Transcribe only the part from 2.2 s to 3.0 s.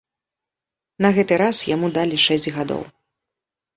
шэсць гадоў.